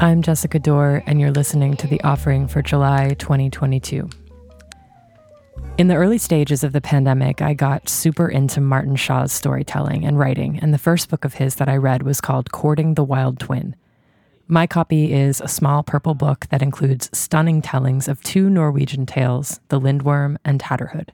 [0.00, 4.10] I'm Jessica Dore, and you're listening to The Offering for July 2022.
[5.78, 10.18] In the early stages of the pandemic, I got super into Martin Shaw's storytelling and
[10.18, 13.38] writing, and the first book of his that I read was called Courting the Wild
[13.38, 13.76] Twin.
[14.48, 19.60] My copy is a small purple book that includes stunning tellings of two Norwegian tales,
[19.68, 21.10] The Lindworm and Tatterhood.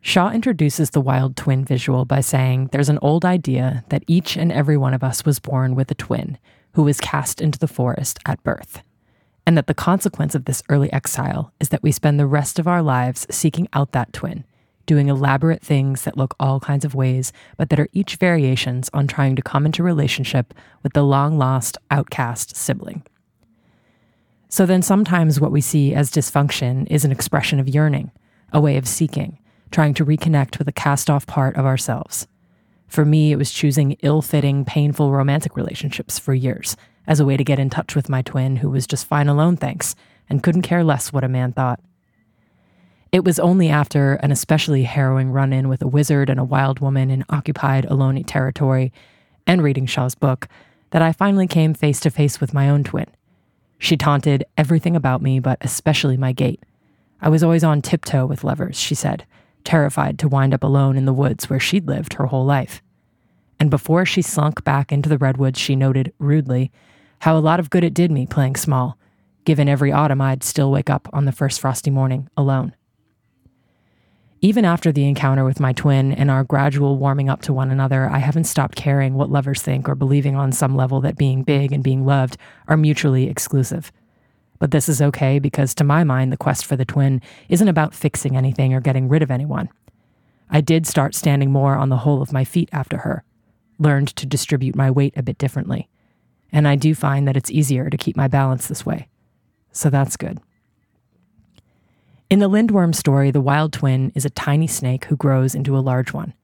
[0.00, 4.50] Shaw introduces the wild twin visual by saying there's an old idea that each and
[4.50, 6.38] every one of us was born with a twin
[6.76, 8.82] who was cast into the forest at birth
[9.46, 12.66] and that the consequence of this early exile is that we spend the rest of
[12.66, 14.44] our lives seeking out that twin,
[14.86, 19.06] doing elaborate things that look all kinds of ways, but that are each variations on
[19.06, 20.52] trying to come into relationship
[20.82, 23.04] with the long lost, outcast sibling.
[24.48, 28.10] So then sometimes what we see as dysfunction is an expression of yearning,
[28.52, 29.38] a way of seeking,
[29.70, 32.26] trying to reconnect with a cast off part of ourselves.
[32.86, 37.36] For me, it was choosing ill fitting, painful romantic relationships for years as a way
[37.36, 39.94] to get in touch with my twin, who was just fine alone, thanks,
[40.28, 41.80] and couldn't care less what a man thought.
[43.12, 46.80] It was only after an especially harrowing run in with a wizard and a wild
[46.80, 48.92] woman in occupied Ohlone territory
[49.46, 50.48] and reading Shaw's book
[50.90, 53.06] that I finally came face to face with my own twin.
[53.78, 56.62] She taunted everything about me, but especially my gait.
[57.20, 59.24] I was always on tiptoe with lovers, she said,
[59.66, 62.82] terrified to wind up alone in the woods where she'd lived her whole life.
[63.60, 66.70] And before she slunk back into the redwoods, she noted rudely
[67.20, 68.98] how a lot of good it did me playing small,
[69.44, 72.74] given every autumn I'd still wake up on the first frosty morning alone.
[74.42, 78.08] Even after the encounter with my twin and our gradual warming up to one another,
[78.08, 81.72] I haven't stopped caring what lovers think or believing on some level that being big
[81.72, 82.36] and being loved
[82.68, 83.90] are mutually exclusive.
[84.58, 87.94] But this is okay because, to my mind, the quest for the twin isn't about
[87.94, 89.68] fixing anything or getting rid of anyone.
[90.48, 93.24] I did start standing more on the whole of my feet after her,
[93.78, 95.88] learned to distribute my weight a bit differently,
[96.52, 99.08] and I do find that it's easier to keep my balance this way.
[99.72, 100.40] So that's good.
[102.30, 105.80] In the Lindworm story, the wild twin is a tiny snake who grows into a
[105.80, 106.34] large one.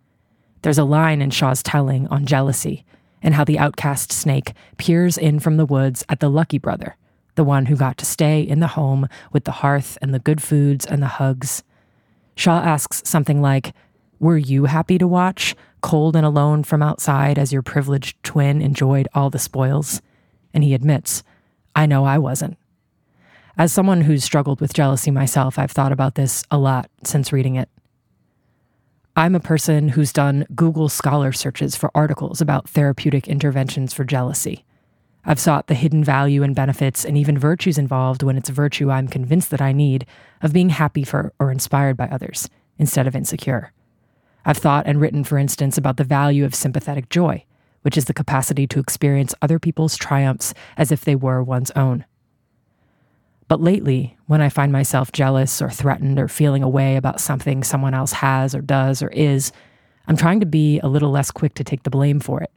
[0.62, 2.84] There's a line in Shaw's telling on jealousy
[3.22, 6.96] and how the outcast snake peers in from the woods at the lucky brother,
[7.34, 10.42] the one who got to stay in the home with the hearth and the good
[10.42, 11.62] foods and the hugs.
[12.34, 13.74] Shaw asks something like,
[14.18, 15.54] Were you happy to watch?
[15.80, 20.00] cold and alone from outside as your privileged twin enjoyed all the spoils?
[20.54, 21.22] And he admits,
[21.74, 22.56] I know I wasn't.
[23.58, 27.56] As someone who's struggled with jealousy myself, I've thought about this a lot since reading
[27.56, 27.68] it.
[29.14, 34.64] I'm a person who's done Google Scholar searches for articles about therapeutic interventions for jealousy.
[35.24, 38.90] I've sought the hidden value and benefits and even virtues involved when it's a virtue
[38.90, 40.04] I'm convinced that I need
[40.40, 43.72] of being happy for or inspired by others instead of insecure.
[44.44, 47.44] I've thought and written, for instance, about the value of sympathetic joy,
[47.82, 52.04] which is the capacity to experience other people's triumphs as if they were one's own.
[53.46, 57.62] But lately, when I find myself jealous or threatened or feeling a way about something
[57.62, 59.52] someone else has or does or is,
[60.08, 62.50] I'm trying to be a little less quick to take the blame for it.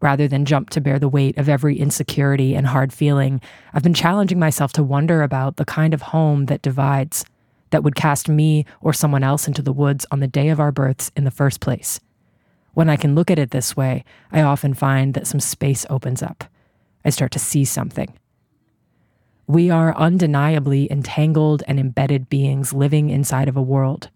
[0.00, 3.40] Rather than jump to bear the weight of every insecurity and hard feeling,
[3.72, 7.24] I've been challenging myself to wonder about the kind of home that divides
[7.70, 10.72] that would cast me or someone else into the woods on the day of our
[10.72, 12.00] births in the first place.
[12.74, 16.22] When I can look at it this way, I often find that some space opens
[16.22, 16.44] up.
[17.04, 18.16] I start to see something.
[19.46, 24.10] We are undeniably entangled and embedded beings living inside of a world.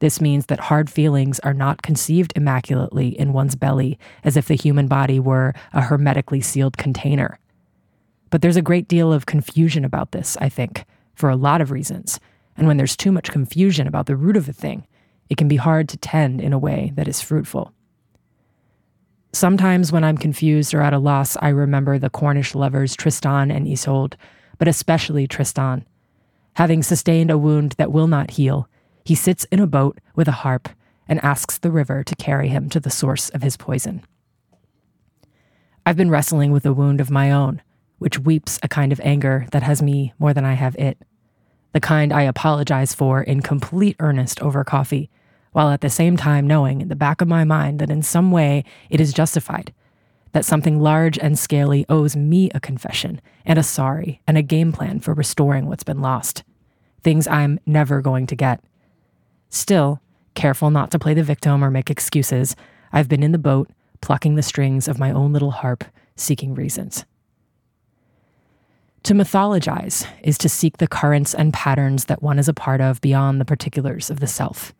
[0.00, 4.54] This means that hard feelings are not conceived immaculately in one's belly as if the
[4.54, 7.38] human body were a hermetically sealed container.
[8.30, 11.70] But there's a great deal of confusion about this, I think, for a lot of
[11.70, 12.20] reasons,
[12.56, 14.86] and when there's too much confusion about the root of a thing,
[15.28, 17.72] it can be hard to tend in a way that is fruitful.
[19.32, 23.68] Sometimes when I'm confused or at a loss, I remember the Cornish lovers Tristan and
[23.68, 24.16] Isolde,
[24.58, 25.86] but especially Tristan.
[26.54, 28.68] Having sustained a wound that will not heal,
[29.08, 30.68] he sits in a boat with a harp
[31.08, 34.04] and asks the river to carry him to the source of his poison.
[35.86, 37.62] I've been wrestling with a wound of my own,
[37.96, 40.98] which weeps a kind of anger that has me more than I have it
[41.72, 45.08] the kind I apologize for in complete earnest over coffee,
[45.52, 48.30] while at the same time knowing in the back of my mind that in some
[48.30, 49.72] way it is justified,
[50.32, 54.70] that something large and scaly owes me a confession and a sorry and a game
[54.70, 56.44] plan for restoring what's been lost.
[57.02, 58.60] Things I'm never going to get.
[59.50, 60.00] Still,
[60.34, 62.54] careful not to play the victim or make excuses,
[62.92, 65.84] I've been in the boat, plucking the strings of my own little harp,
[66.16, 67.04] seeking reasons.
[69.04, 73.00] To mythologize is to seek the currents and patterns that one is a part of
[73.00, 74.74] beyond the particulars of the self.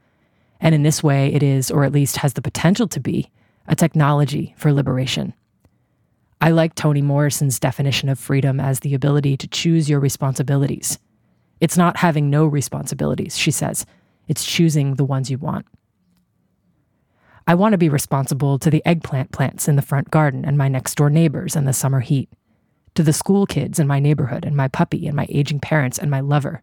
[0.60, 3.30] And in this way, it is, or at least has the potential to be,
[3.66, 5.34] a technology for liberation.
[6.40, 10.98] I like Toni Morrison's definition of freedom as the ability to choose your responsibilities.
[11.60, 13.86] It's not having no responsibilities, she says.
[14.28, 15.66] It's choosing the ones you want.
[17.46, 20.68] I want to be responsible to the eggplant plants in the front garden and my
[20.68, 22.28] next door neighbors in the summer heat,
[22.94, 26.10] to the school kids in my neighborhood and my puppy and my aging parents and
[26.10, 26.62] my lover.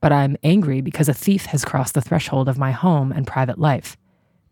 [0.00, 3.58] But I'm angry because a thief has crossed the threshold of my home and private
[3.58, 3.96] life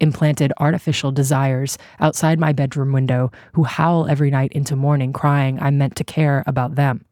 [0.01, 5.79] implanted artificial desires outside my bedroom window who howl every night into morning crying I'm
[5.79, 7.05] meant to care about them.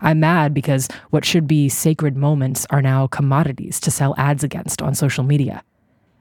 [0.00, 4.80] I'm mad because what should be sacred moments are now commodities to sell ads against
[4.80, 5.62] on social media.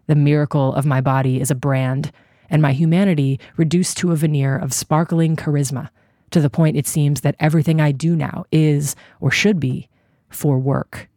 [0.07, 2.11] The miracle of my body is a brand,
[2.49, 5.89] and my humanity reduced to a veneer of sparkling charisma,
[6.31, 9.89] to the point it seems that everything I do now is, or should be,
[10.29, 11.07] for work.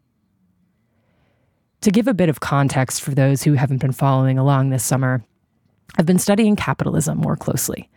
[1.82, 5.24] To give a bit of context for those who haven't been following along this summer,
[5.96, 7.88] I've been studying capitalism more closely.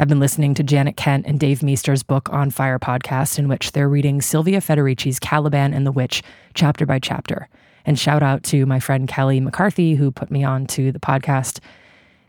[0.00, 3.72] I've been listening to Janet Kent and Dave Meester's book On Fire podcast, in which
[3.72, 6.22] they're reading Silvia Federici's Caliban and the Witch
[6.54, 7.50] chapter by chapter.
[7.84, 11.60] And shout out to my friend Kelly McCarthy, who put me on to the podcast.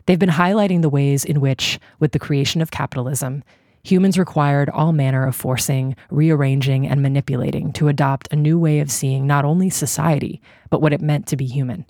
[0.04, 3.42] They've been highlighting the ways in which, with the creation of capitalism,
[3.82, 8.92] humans required all manner of forcing, rearranging, and manipulating to adopt a new way of
[8.92, 11.86] seeing not only society, but what it meant to be human.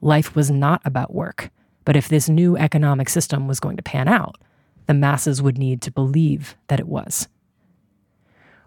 [0.00, 1.50] Life was not about work,
[1.84, 4.34] but if this new economic system was going to pan out,
[4.90, 7.28] the masses would need to believe that it was.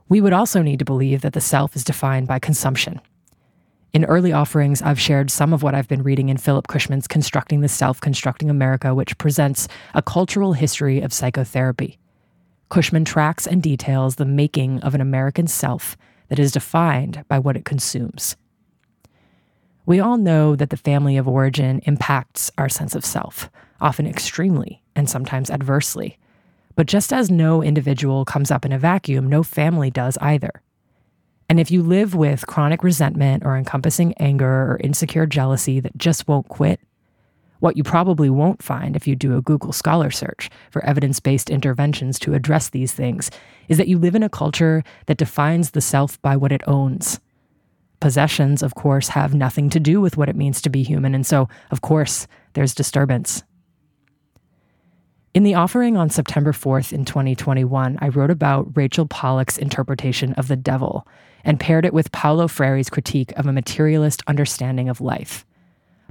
[0.08, 3.02] We would also need to believe that the self is defined by consumption.
[3.92, 7.60] In early offerings, I've shared some of what I've been reading in Philip Cushman's Constructing
[7.60, 12.00] the Self, Constructing America, which presents a cultural history of psychotherapy.
[12.70, 15.98] Cushman tracks and details the making of an American self
[16.30, 18.38] that is defined by what it consumes.
[19.86, 23.50] We all know that the family of origin impacts our sense of self,
[23.82, 26.18] often extremely and sometimes adversely.
[26.76, 30.62] But just as no individual comes up in a vacuum, no family does either.
[31.50, 36.28] And if you live with chronic resentment or encompassing anger or insecure jealousy that just
[36.28, 36.80] won't quit,
[37.60, 41.50] what you probably won't find if you do a Google Scholar search for evidence based
[41.50, 43.32] interventions to address these things
[43.70, 47.20] is that you live in a culture that defines the self by what it owns.
[48.02, 51.26] Possessions, of course, have nothing to do with what it means to be human, and
[51.26, 53.44] so, of course, there's disturbance.
[55.34, 60.48] In the offering on September 4th in 2021, I wrote about Rachel Pollack's interpretation of
[60.48, 61.08] the devil
[61.44, 65.44] and paired it with Paulo Freire's critique of a materialist understanding of life.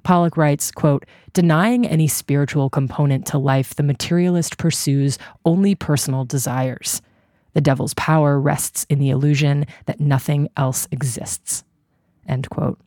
[0.03, 7.01] Pollack writes, quote, denying any spiritual component to life, the materialist pursues only personal desires.
[7.53, 11.63] The devil's power rests in the illusion that nothing else exists.
[12.27, 12.81] End quote.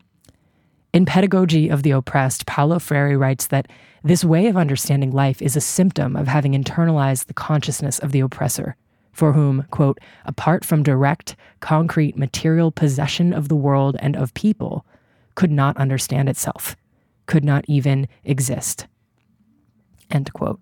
[0.96, 3.68] In Pedagogy of the Oppressed, Paulo Freire writes that
[4.06, 8.22] this way of understanding life is a symptom of having internalized the consciousness of the
[8.22, 8.78] oppressor,
[9.12, 14.86] for whom, quote, apart from direct, concrete, material possession of the world and of people,
[15.36, 16.78] could not understand itself
[17.26, 18.88] could not even exist.
[20.12, 20.62] End quote.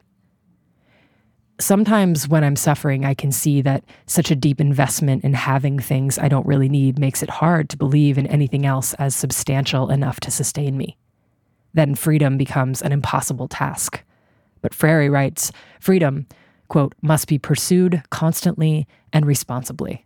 [1.59, 6.17] Sometimes when I'm suffering, I can see that such a deep investment in having things
[6.17, 10.19] I don't really need makes it hard to believe in anything else as substantial enough
[10.21, 10.97] to sustain me.
[11.73, 14.03] Then freedom becomes an impossible task.
[14.61, 16.27] But Freire writes freedom,
[16.67, 20.05] quote, must be pursued constantly and responsibly.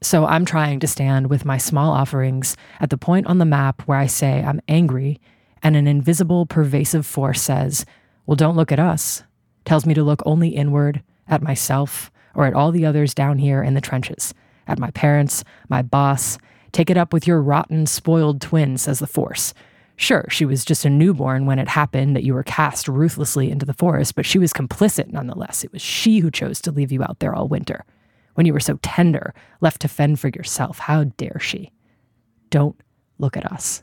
[0.00, 3.82] So I'm trying to stand with my small offerings at the point on the map
[3.82, 5.20] where I say I'm angry,
[5.62, 7.84] and an invisible, pervasive force says,
[8.24, 9.24] Well, don't look at us,
[9.64, 13.62] tells me to look only inward, at myself, or at all the others down here
[13.62, 14.32] in the trenches,
[14.66, 16.38] at my parents, my boss.
[16.70, 19.52] Take it up with your rotten, spoiled twin, says the force.
[20.00, 23.66] Sure, she was just a newborn when it happened that you were cast ruthlessly into
[23.66, 25.64] the forest, but she was complicit nonetheless.
[25.64, 27.84] It was she who chose to leave you out there all winter
[28.34, 30.78] when you were so tender, left to fend for yourself.
[30.78, 31.72] How dare she?
[32.50, 32.80] Don't
[33.18, 33.82] look at us.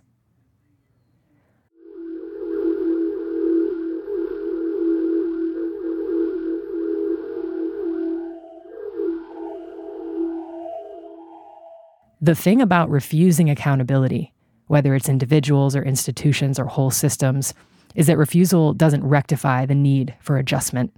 [12.21, 14.31] The thing about refusing accountability,
[14.67, 17.53] whether it's individuals or institutions or whole systems,
[17.95, 20.91] is that refusal doesn't rectify the need for adjustment.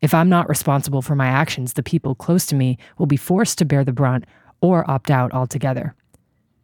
[0.00, 3.58] If I'm not responsible for my actions, the people close to me will be forced
[3.58, 4.24] to bear the brunt
[4.60, 5.94] or opt out altogether.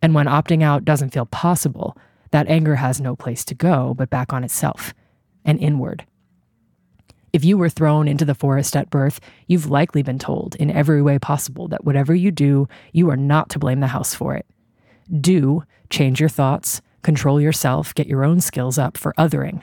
[0.02, 1.96] And when opting out doesn't feel possible,
[2.30, 4.92] that anger has no place to go but back on itself
[5.44, 6.04] and inward.
[7.32, 11.02] If you were thrown into the forest at birth, you've likely been told in every
[11.02, 14.46] way possible that whatever you do, you are not to blame the house for it.
[15.20, 19.62] Do change your thoughts, control yourself, get your own skills up for othering.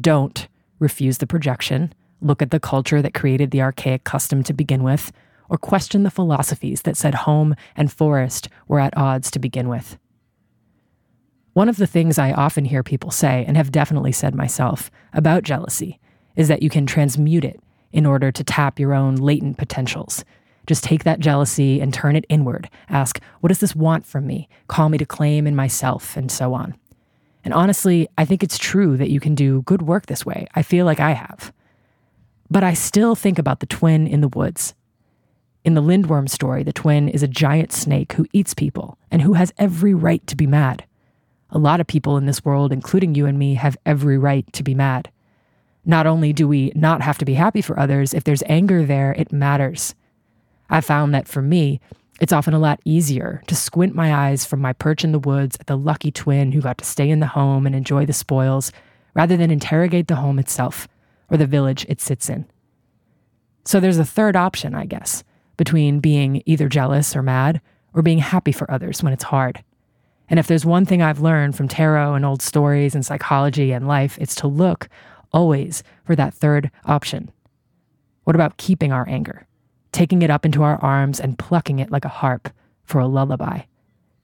[0.00, 4.82] Don't refuse the projection look at the culture that created the archaic custom to begin
[4.82, 5.12] with,
[5.48, 9.98] or question the philosophies that said home and forest were at odds to begin with.
[11.52, 15.42] One of the things I often hear people say, and have definitely said myself, about
[15.42, 16.00] jealousy
[16.34, 17.60] is that you can transmute it
[17.92, 20.24] in order to tap your own latent potentials.
[20.66, 22.68] Just take that jealousy and turn it inward.
[22.88, 24.48] Ask, what does this want from me?
[24.68, 26.74] Call me to claim in myself, and so on.
[27.44, 30.48] And honestly, I think it's true that you can do good work this way.
[30.54, 31.52] I feel like I have.
[32.50, 34.74] But I still think about the twin in the woods.
[35.64, 39.34] In the Lindworm story, the twin is a giant snake who eats people and who
[39.34, 40.84] has every right to be mad.
[41.50, 44.62] A lot of people in this world, including you and me, have every right to
[44.62, 45.10] be mad.
[45.84, 49.12] Not only do we not have to be happy for others, if there's anger there,
[49.12, 49.94] it matters.
[50.68, 51.80] I found that for me,
[52.20, 55.56] it's often a lot easier to squint my eyes from my perch in the woods
[55.60, 58.72] at the lucky twin who got to stay in the home and enjoy the spoils,
[59.14, 60.88] rather than interrogate the home itself
[61.30, 62.46] or the village it sits in.
[63.64, 65.24] So there's a third option, I guess,
[65.56, 67.60] between being either jealous or mad,
[67.92, 69.64] or being happy for others when it's hard.
[70.28, 73.88] And if there's one thing I've learned from tarot and old stories and psychology and
[73.88, 74.88] life, it's to look
[75.32, 77.30] always for that third option.
[78.24, 79.46] What about keeping our anger,
[79.96, 82.50] taking it up into our arms and plucking it like a harp
[82.84, 83.62] for a lullaby,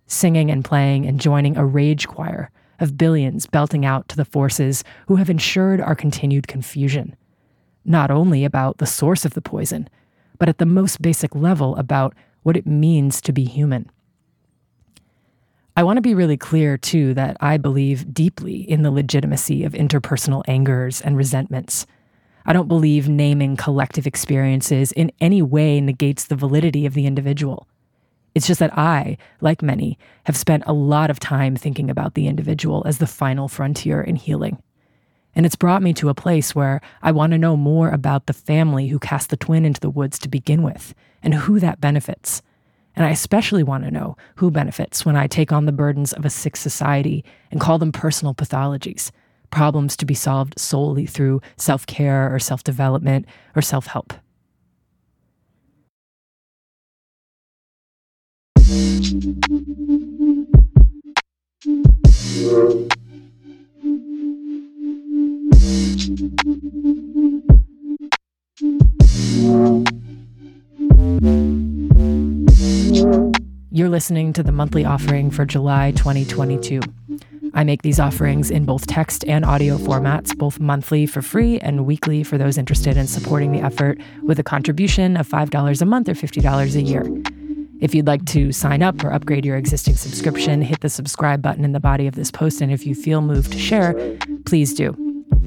[0.07, 4.85] singing and playing and joining a rage choir of billions belting out to the forces
[5.09, 7.17] who have ensured our continued confusion,
[7.87, 9.89] not only about the source of the poison,
[10.39, 13.91] but at the most basic level about what it means to be human.
[15.75, 19.73] I want to be really clear, too, that I believe deeply in the legitimacy of
[19.73, 21.87] interpersonal angers and resentments.
[22.45, 27.67] I don't believe naming collective experiences in any way negates the validity of the individual.
[28.35, 32.27] It's just that I, like many, have spent a lot of time thinking about the
[32.27, 34.63] individual as the final frontier in healing.
[35.35, 38.33] And it's brought me to a place where I want to know more about the
[38.33, 42.43] family who cast the twin into the woods to begin with and who that benefits.
[42.95, 46.27] And I especially want to know who benefits when I take on the burdens of
[46.27, 49.11] a sick society and call them personal pathologies,
[49.53, 54.13] problems to be solved solely through self care or self development or self help.
[73.75, 76.81] You're listening to the monthly offering for July 2022.
[77.55, 81.85] I make these offerings in both text and audio formats, both monthly for free and
[81.85, 86.09] weekly for those interested in supporting the effort with a contribution of $5 a month
[86.09, 87.07] or $50 a year.
[87.81, 91.65] If you'd like to sign up or upgrade your existing subscription, hit the subscribe button
[91.65, 92.61] in the body of this post.
[92.61, 94.17] And if you feel moved to share,
[94.47, 94.97] please do.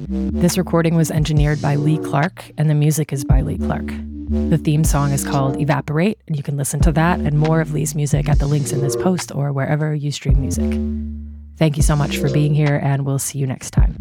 [0.08, 3.90] This recording was engineered by Lee Clarke, and the music is by Lee Clarke.
[4.28, 7.72] The theme song is called Evaporate, and you can listen to that and more of
[7.72, 11.25] Lee's music at the links in this post or wherever you stream music.
[11.56, 13.96] Thank you so much for being here, and we'll see you next time.